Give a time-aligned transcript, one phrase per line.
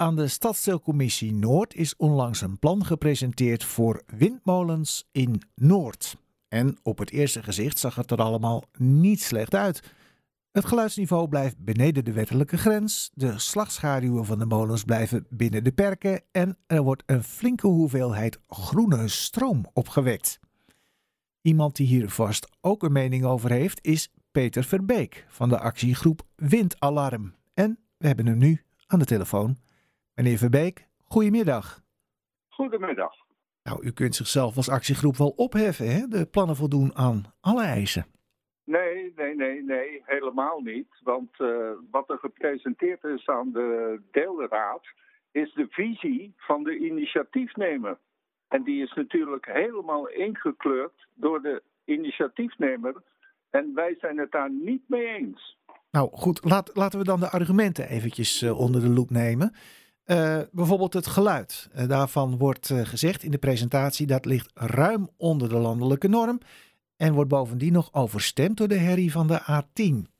[0.00, 6.16] Aan de Stadsdeelcommissie Noord is onlangs een plan gepresenteerd voor windmolens in Noord.
[6.48, 9.92] En op het eerste gezicht zag het er allemaal niet slecht uit.
[10.52, 15.72] Het geluidsniveau blijft beneden de wettelijke grens, de slagschaduwen van de molens blijven binnen de
[15.72, 20.38] perken en er wordt een flinke hoeveelheid groene stroom opgewekt.
[21.40, 26.22] Iemand die hier vast ook een mening over heeft is Peter Verbeek van de actiegroep
[26.36, 27.34] Windalarm.
[27.54, 29.56] En we hebben hem nu aan de telefoon.
[30.20, 31.80] Meneer Verbeek, goedemiddag.
[32.48, 33.14] Goedemiddag.
[33.62, 36.06] Nou, u kunt zichzelf als actiegroep wel opheffen, hè?
[36.08, 38.06] De plannen voldoen aan alle eisen.
[38.64, 40.88] Nee, nee, nee, nee, helemaal niet.
[41.02, 44.82] Want uh, wat er gepresenteerd is aan de deelraad
[45.30, 47.98] is de visie van de initiatiefnemer.
[48.48, 53.02] En die is natuurlijk helemaal ingekleurd door de initiatiefnemer.
[53.50, 55.58] En wij zijn het daar niet mee eens.
[55.90, 59.52] Nou goed, laat, laten we dan de argumenten eventjes uh, onder de loep nemen.
[60.10, 61.70] Uh, bijvoorbeeld het geluid.
[61.74, 66.38] Uh, daarvan wordt gezegd in de presentatie dat ligt ruim onder de landelijke norm.
[66.96, 70.10] En wordt bovendien nog overstemd door de herrie van de A10.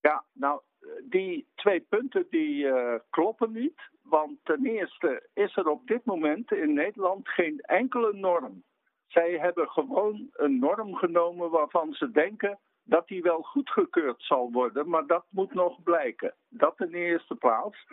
[0.00, 0.60] Ja, nou,
[1.08, 2.66] die twee punten die
[3.10, 3.80] kloppen niet.
[4.02, 8.62] Want ten eerste is er op dit moment in Nederland geen enkele norm.
[9.06, 14.88] Zij hebben gewoon een norm genomen waarvan ze denken dat die wel goedgekeurd zal worden,
[14.88, 16.34] maar dat moet nog blijken.
[16.48, 17.86] Dat in de eerste plaats.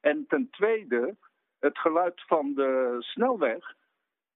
[0.00, 1.16] En ten tweede,
[1.58, 3.74] het geluid van de snelweg,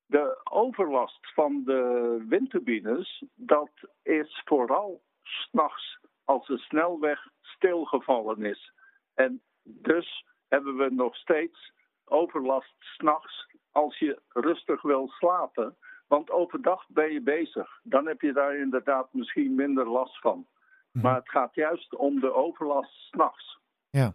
[0.06, 3.70] de overlast van de windturbines, dat
[4.02, 8.72] is vooral s'nachts als de snelweg stilgevallen is.
[9.14, 11.72] En dus hebben we nog steeds
[12.04, 15.76] overlast s'nachts als je rustig wil slapen.
[16.06, 17.80] Want overdag ben je bezig.
[17.82, 20.46] Dan heb je daar inderdaad misschien minder last van.
[20.92, 21.04] Mhm.
[21.04, 23.58] Maar het gaat juist om de overlast s'nachts.
[23.90, 24.14] Ja.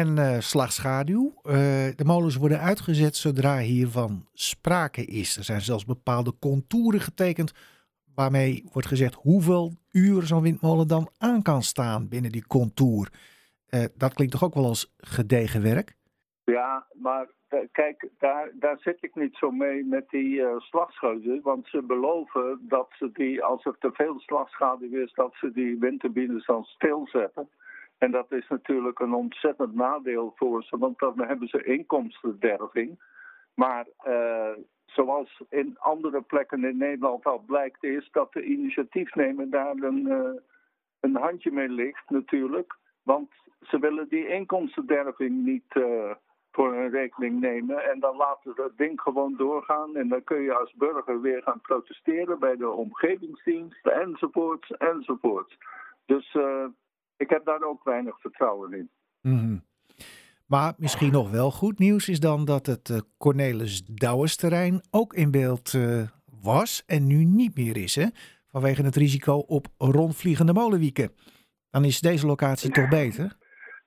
[0.00, 1.32] En uh, slagschaduw.
[1.44, 1.52] Uh,
[1.96, 5.36] de molens worden uitgezet zodra hiervan sprake is.
[5.36, 7.52] Er zijn zelfs bepaalde contouren getekend
[8.14, 13.08] waarmee wordt gezegd hoeveel uur zo'n windmolen dan aan kan staan binnen die contour.
[13.70, 15.96] Uh, dat klinkt toch ook wel als gedegen werk?
[16.44, 17.26] Ja, maar
[17.72, 22.88] kijk, daar, daar zit ik niet zo mee met die uh, Want ze beloven dat
[22.98, 27.48] ze die, als er te veel slagschaduw is, dat ze die windturbines dan stilzetten.
[28.02, 33.02] En dat is natuurlijk een ontzettend nadeel voor ze, want dan hebben ze inkomstenderving.
[33.54, 34.50] Maar uh,
[34.84, 40.06] zoals in andere plekken in Nederland al blijkt, is dat de initiatiefnemer daar een,
[41.00, 42.76] een handje mee ligt natuurlijk.
[43.02, 43.30] Want
[43.60, 46.14] ze willen die inkomstenderving niet uh,
[46.52, 47.90] voor hun rekening nemen.
[47.90, 49.96] En dan laten ze het ding gewoon doorgaan.
[49.96, 55.56] En dan kun je als burger weer gaan protesteren bij de omgevingsdienst enzovoorts enzovoorts.
[56.06, 56.36] Dus
[57.22, 58.90] ik heb daar ook weinig vertrouwen in.
[59.20, 59.64] Mm -hmm.
[60.46, 65.30] Maar misschien nog wel goed nieuws is dan dat het uh, Cornelis Douwes-terrein ook in
[65.30, 66.02] beeld uh,
[66.42, 67.94] was en nu niet meer is.
[67.94, 68.06] Hè?
[68.50, 71.10] Vanwege het risico op rondvliegende molenwieken.
[71.70, 73.36] Dan is deze locatie toch beter?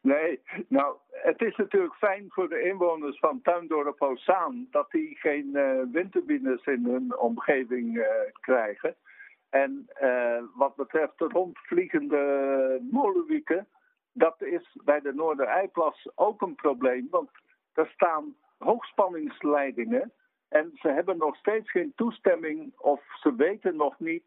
[0.02, 5.50] Nee, nou, het is natuurlijk fijn voor de inwoners van Tuindorp Ozaan dat die geen
[5.54, 8.06] uh, windturbines in hun omgeving uh,
[8.40, 8.96] krijgen.
[9.64, 12.22] En uh, wat betreft de rondvliegende
[12.92, 13.68] molenwieken,
[14.12, 17.08] dat is bij de Noordereiplas ook een probleem.
[17.10, 17.30] Want
[17.74, 20.12] er staan hoogspanningsleidingen
[20.48, 24.24] en ze hebben nog steeds geen toestemming of ze weten nog niet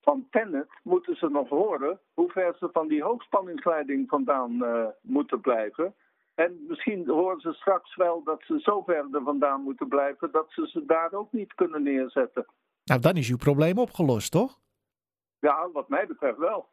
[0.00, 5.40] van Tennet moeten ze nog horen hoe ver ze van die hoogspanningsleiding vandaan uh, moeten
[5.40, 5.94] blijven.
[6.34, 10.46] En misschien horen ze straks wel dat ze zo ver er vandaan moeten blijven dat
[10.48, 12.46] ze ze daar ook niet kunnen neerzetten.
[12.84, 14.60] Nou, dan is uw probleem opgelost, toch?
[15.42, 16.68] Ja, wat mij betreft wel.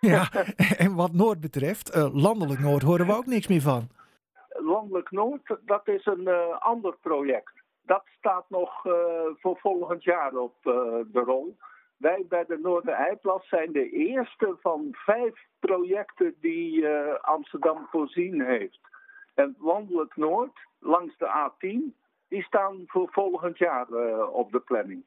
[0.00, 0.28] Ja,
[0.84, 3.88] en wat Noord betreft, uh, landelijk Noord horen we ook niks meer van.
[4.48, 7.52] Landelijk Noord, dat is een uh, ander project.
[7.82, 8.92] Dat staat nog uh,
[9.40, 11.56] voor volgend jaar op de rol.
[11.96, 16.88] Wij bij de Noordereiplas zijn de eerste van vijf projecten die
[17.20, 18.80] Amsterdam voorzien heeft.
[19.34, 21.96] En Landelijk Noord, langs de A10,
[22.28, 23.88] die staan voor volgend jaar
[24.28, 25.04] op de planning.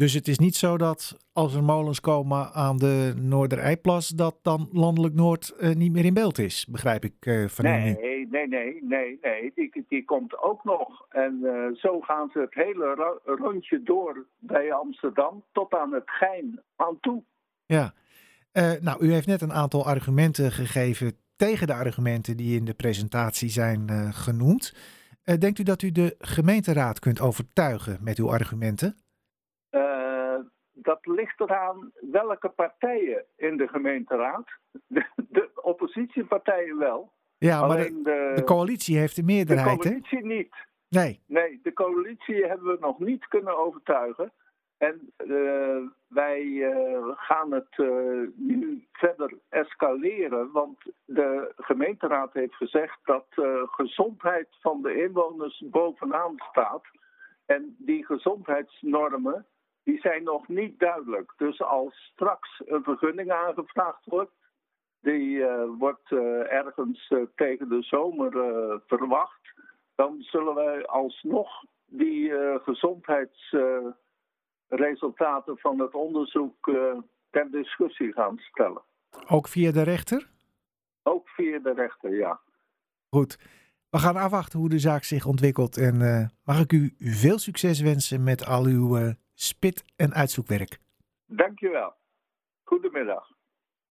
[0.00, 4.68] Dus het is niet zo dat als er molens komen aan de Noordereiplas, dat dan
[4.72, 8.48] Landelijk Noord uh, niet meer in beeld is, begrijp ik van nee, u Nee, nee,
[8.48, 9.52] nee, nee, nee.
[9.54, 11.06] Die, die komt ook nog.
[11.08, 16.60] En uh, zo gaan ze het hele rondje door bij Amsterdam tot aan het Gein
[16.76, 17.22] aan toe.
[17.66, 17.94] Ja,
[18.52, 22.74] uh, nou, u heeft net een aantal argumenten gegeven tegen de argumenten die in de
[22.74, 24.74] presentatie zijn uh, genoemd.
[25.38, 28.96] denkt u dat u de gemeenteraad kunt overtuigen met uw argumenten?
[30.82, 34.48] Dat ligt eraan welke partijen in de gemeenteraad.
[34.86, 37.12] De, de oppositiepartijen wel.
[37.38, 39.90] Ja, maar de, de coalitie heeft de de meerderheid, hè?
[39.90, 40.54] coalitie niet.
[40.88, 41.20] Nee.
[41.26, 44.32] Nee, de coalitie hebben we nog niet kunnen overtuigen.
[44.80, 47.86] En eh, wij eh, gaan het eh,
[48.34, 56.34] nu verder escaleren, want de gemeenteraad heeft gezegd dat de gezondheid van de inwoners bovenaan
[56.50, 56.84] staat.
[57.46, 59.46] En die gezondheidsnormen
[59.90, 61.32] die zijn nog niet duidelijk.
[61.36, 64.32] Dus als straks een vergunning aangevraagd wordt,
[65.00, 68.30] die eh, wordt eh, ergens eh, tegen de zomer
[68.86, 69.54] verwacht,
[69.94, 72.32] dan zullen wij alsnog die
[72.62, 76.70] gezondheidsresultaten van het onderzoek
[77.30, 78.82] ter discussie gaan stellen.
[79.28, 80.30] Ook via de rechter?
[81.02, 82.40] Ook via de rechter, ja.
[83.10, 83.38] Goed.
[83.90, 85.76] We gaan afwachten hoe de zaak zich ontwikkelt.
[85.76, 85.98] En
[86.44, 90.78] mag ik u veel succes wensen met al uw spit- en uitzoekwerk.
[91.26, 91.94] Dankjewel.
[92.62, 93.28] Goedemiddag.